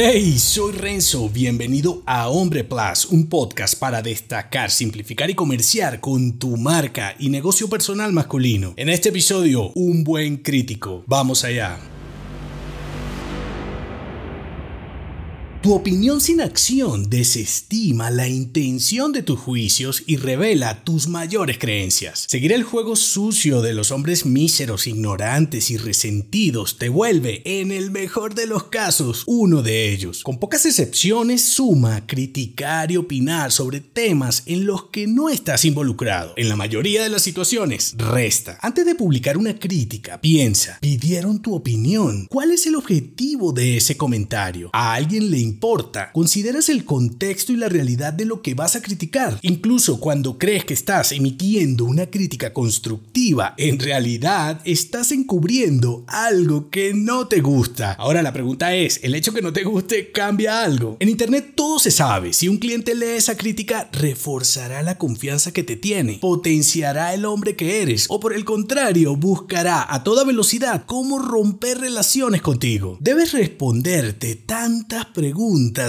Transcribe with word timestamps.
Hey, 0.00 0.38
soy 0.38 0.74
Renzo, 0.74 1.28
bienvenido 1.28 2.04
a 2.06 2.28
Hombre 2.28 2.62
Plus, 2.62 3.06
un 3.06 3.28
podcast 3.28 3.76
para 3.76 4.00
destacar, 4.00 4.70
simplificar 4.70 5.28
y 5.28 5.34
comerciar 5.34 5.98
con 5.98 6.38
tu 6.38 6.56
marca 6.56 7.16
y 7.18 7.30
negocio 7.30 7.68
personal 7.68 8.12
masculino. 8.12 8.74
En 8.76 8.90
este 8.90 9.08
episodio, 9.08 9.72
un 9.74 10.04
buen 10.04 10.36
crítico. 10.36 11.02
Vamos 11.08 11.42
allá. 11.42 11.80
Tu 15.68 15.74
opinión 15.74 16.22
sin 16.22 16.40
acción 16.40 17.10
desestima 17.10 18.10
la 18.10 18.26
intención 18.26 19.12
de 19.12 19.22
tus 19.22 19.38
juicios 19.38 20.02
y 20.06 20.16
revela 20.16 20.82
tus 20.82 21.08
mayores 21.08 21.58
creencias. 21.58 22.24
Seguir 22.26 22.54
el 22.54 22.62
juego 22.62 22.96
sucio 22.96 23.60
de 23.60 23.74
los 23.74 23.90
hombres 23.90 24.24
míseros, 24.24 24.86
ignorantes 24.86 25.70
y 25.70 25.76
resentidos 25.76 26.78
te 26.78 26.88
vuelve, 26.88 27.42
en 27.44 27.70
el 27.70 27.90
mejor 27.90 28.34
de 28.34 28.46
los 28.46 28.62
casos, 28.62 29.24
uno 29.26 29.60
de 29.60 29.92
ellos. 29.92 30.22
Con 30.22 30.38
pocas 30.38 30.64
excepciones, 30.64 31.44
suma 31.44 32.06
criticar 32.06 32.90
y 32.90 32.96
opinar 32.96 33.52
sobre 33.52 33.80
temas 33.80 34.44
en 34.46 34.64
los 34.64 34.84
que 34.84 35.06
no 35.06 35.28
estás 35.28 35.66
involucrado. 35.66 36.32
En 36.38 36.48
la 36.48 36.56
mayoría 36.56 37.02
de 37.02 37.10
las 37.10 37.20
situaciones, 37.20 37.94
resta. 37.98 38.58
Antes 38.62 38.86
de 38.86 38.94
publicar 38.94 39.36
una 39.36 39.58
crítica, 39.58 40.18
piensa, 40.18 40.78
pidieron 40.80 41.42
tu 41.42 41.54
opinión. 41.54 42.26
¿Cuál 42.30 42.52
es 42.52 42.66
el 42.66 42.74
objetivo 42.74 43.52
de 43.52 43.76
ese 43.76 43.98
comentario? 43.98 44.70
¿A 44.72 44.94
alguien 44.94 45.30
le 45.30 45.57
importa. 45.58 46.12
Consideras 46.12 46.68
el 46.68 46.84
contexto 46.84 47.52
y 47.52 47.56
la 47.56 47.68
realidad 47.68 48.12
de 48.12 48.24
lo 48.24 48.42
que 48.42 48.54
vas 48.54 48.76
a 48.76 48.80
criticar. 48.80 49.40
Incluso 49.42 49.98
cuando 49.98 50.38
crees 50.38 50.64
que 50.64 50.72
estás 50.74 51.10
emitiendo 51.10 51.84
una 51.84 52.06
crítica 52.06 52.52
constructiva, 52.52 53.54
en 53.56 53.80
realidad 53.80 54.60
estás 54.64 55.10
encubriendo 55.10 56.04
algo 56.06 56.70
que 56.70 56.94
no 56.94 57.26
te 57.26 57.40
gusta. 57.40 57.94
Ahora 57.94 58.22
la 58.22 58.32
pregunta 58.32 58.72
es, 58.72 59.00
¿el 59.02 59.16
hecho 59.16 59.32
que 59.32 59.42
no 59.42 59.52
te 59.52 59.64
guste 59.64 60.12
cambia 60.12 60.62
algo? 60.62 60.96
En 61.00 61.08
Internet 61.08 61.54
todo 61.56 61.80
se 61.80 61.90
sabe. 61.90 62.32
Si 62.34 62.46
un 62.46 62.58
cliente 62.58 62.94
lee 62.94 63.16
esa 63.16 63.36
crítica, 63.36 63.88
reforzará 63.90 64.84
la 64.84 64.96
confianza 64.96 65.50
que 65.50 65.64
te 65.64 65.74
tiene, 65.74 66.18
potenciará 66.20 67.14
el 67.14 67.24
hombre 67.24 67.56
que 67.56 67.82
eres 67.82 68.06
o 68.08 68.20
por 68.20 68.32
el 68.32 68.44
contrario, 68.44 69.16
buscará 69.16 69.92
a 69.92 70.04
toda 70.04 70.22
velocidad 70.22 70.84
cómo 70.86 71.18
romper 71.18 71.78
relaciones 71.78 72.42
contigo. 72.42 72.96
Debes 73.00 73.32
responderte 73.32 74.36
tantas 74.36 75.06
preguntas 75.06 75.37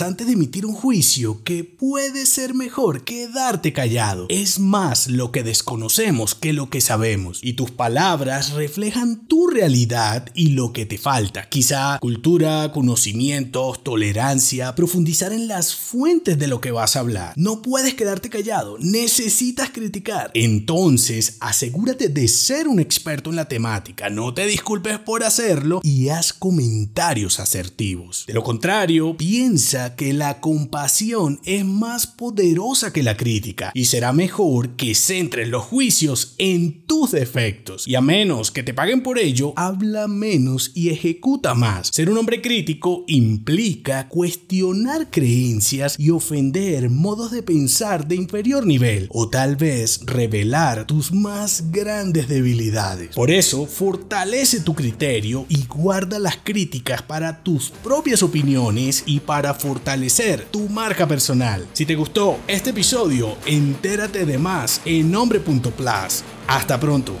antes 0.00 0.28
de 0.28 0.34
emitir 0.34 0.64
un 0.64 0.72
juicio 0.72 1.42
que 1.42 1.64
puede 1.64 2.26
ser 2.26 2.54
mejor 2.54 3.02
quedarte 3.02 3.72
callado. 3.72 4.26
Es 4.28 4.60
más 4.60 5.08
lo 5.08 5.32
que 5.32 5.42
desconocemos 5.42 6.36
que 6.36 6.52
lo 6.52 6.70
que 6.70 6.80
sabemos. 6.80 7.40
Y 7.42 7.54
tus 7.54 7.72
palabras 7.72 8.52
reflejan 8.52 9.26
tu 9.26 9.48
realidad 9.48 10.28
y 10.34 10.50
lo 10.50 10.72
que 10.72 10.86
te 10.86 10.96
falta. 10.96 11.48
Quizá 11.48 11.98
cultura, 12.00 12.70
conocimientos, 12.72 13.82
tolerancia, 13.82 14.76
profundizar 14.76 15.32
en 15.32 15.48
las 15.48 15.74
fuentes 15.74 16.38
de 16.38 16.46
lo 16.46 16.60
que 16.60 16.70
vas 16.70 16.94
a 16.94 17.00
hablar. 17.00 17.32
No 17.36 17.62
puedes 17.62 17.94
quedarte 17.94 18.30
callado, 18.30 18.76
necesitas 18.78 19.70
criticar. 19.70 20.30
Entonces, 20.34 21.38
asegúrate 21.40 22.08
de 22.08 22.28
ser 22.28 22.68
un 22.68 22.78
experto 22.78 23.30
en 23.30 23.36
la 23.36 23.48
temática, 23.48 24.08
no 24.08 24.34
te 24.34 24.46
disculpes 24.46 25.00
por 25.00 25.24
hacerlo 25.24 25.80
y 25.82 26.10
haz 26.10 26.32
comentarios 26.32 27.40
asertivos. 27.40 28.24
De 28.28 28.34
lo 28.34 28.44
contrario, 28.44 29.16
piensa 29.32 29.96
que 29.96 30.12
la 30.12 30.40
compasión 30.40 31.40
es 31.46 31.64
más 31.64 32.06
poderosa 32.06 32.92
que 32.92 33.02
la 33.02 33.16
crítica 33.16 33.70
y 33.72 33.86
será 33.86 34.12
mejor 34.12 34.76
que 34.76 34.94
centres 34.94 35.48
los 35.48 35.62
juicios 35.62 36.34
en 36.36 36.82
tus 36.82 37.12
defectos. 37.12 37.88
Y 37.88 37.94
a 37.94 38.02
menos 38.02 38.50
que 38.50 38.62
te 38.62 38.74
paguen 38.74 39.02
por 39.02 39.18
ello, 39.18 39.54
habla 39.56 40.06
menos 40.06 40.72
y 40.74 40.90
ejecuta 40.90 41.54
más. 41.54 41.88
Ser 41.94 42.10
un 42.10 42.18
hombre 42.18 42.42
crítico 42.42 43.04
implica 43.06 44.06
cuestionar 44.06 45.10
creencias 45.10 45.98
y 45.98 46.10
ofender 46.10 46.90
modos 46.90 47.30
de 47.30 47.42
pensar 47.42 48.06
de 48.06 48.16
inferior 48.16 48.66
nivel 48.66 49.08
o 49.08 49.30
tal 49.30 49.56
vez 49.56 50.00
revelar 50.04 50.86
tus 50.86 51.10
más 51.10 51.70
grandes 51.72 52.28
debilidades. 52.28 53.16
Por 53.16 53.30
eso, 53.30 53.64
fortalece 53.64 54.60
tu 54.60 54.74
criterio 54.74 55.46
y 55.48 55.64
guarda 55.64 56.18
las 56.18 56.36
críticas 56.36 57.00
para 57.00 57.42
tus 57.42 57.70
propias 57.70 58.22
opiniones 58.22 59.04
y 59.06 59.21
para 59.26 59.54
fortalecer 59.54 60.46
tu 60.50 60.68
marca 60.68 61.06
personal. 61.06 61.66
Si 61.72 61.86
te 61.86 61.94
gustó 61.94 62.38
este 62.46 62.70
episodio, 62.70 63.36
entérate 63.46 64.24
de 64.26 64.38
más 64.38 64.80
en 64.84 65.10
nombre.plus. 65.10 66.24
Hasta 66.46 66.78
pronto. 66.78 67.14